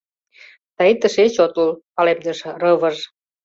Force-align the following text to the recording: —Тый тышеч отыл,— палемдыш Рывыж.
—Тый 0.77 0.91
тышеч 0.99 1.33
отыл,— 1.45 1.69
палемдыш 1.95 2.39
Рывыж. 2.61 2.97